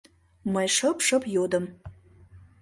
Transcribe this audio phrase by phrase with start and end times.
[0.53, 1.65] Мый шып-шып йодым: